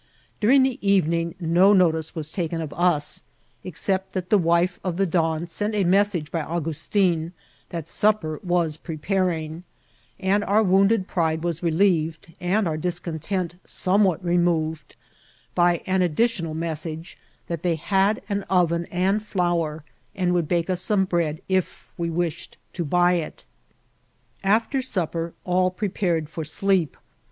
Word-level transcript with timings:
During 0.39 0.63
the 0.63 0.79
evening 0.81 1.35
no 1.39 1.73
notice 1.73 2.15
was 2.15 2.31
taken 2.31 2.59
of 2.59 2.73
us, 2.73 3.23
except 3.63 4.13
that 4.13 4.31
the 4.31 4.37
wife 4.39 4.79
of 4.83 4.97
the 4.97 5.05
don 5.05 5.45
sent 5.45 5.75
a 5.75 5.83
message 5.83 6.31
by 6.31 6.41
Augustin 6.41 7.33
that 7.69 7.87
supper 7.87 8.39
was 8.41 8.77
preparing; 8.77 9.63
and 10.19 10.43
our 10.43 10.63
wounded 10.63 11.07
pride 11.07 11.43
was 11.43 11.61
relieved, 11.61 12.33
and 12.39 12.65
bur 12.65 12.77
discontent 12.77 13.59
somewhat 13.63 14.25
removed, 14.25 14.95
by 15.53 15.83
an 15.85 16.01
additional 16.01 16.55
message 16.55 17.15
that 17.45 17.61
they 17.61 17.75
had 17.75 18.23
an 18.27 18.41
oven 18.49 18.85
and 18.89 19.21
flour, 19.21 19.83
and 20.15 20.33
would 20.33 20.47
bake 20.47 20.67
us 20.67 20.81
some 20.81 21.05
bread 21.05 21.43
if 21.47 21.87
we 21.95 22.09
wished 22.09 22.57
to 22.73 22.83
buy 22.83 23.13
it. 23.13 23.45
After 24.43 24.81
supper 24.81 25.35
all 25.45 25.69
prepared 25.69 26.27
for 26.27 26.43
sleep. 26.43 26.97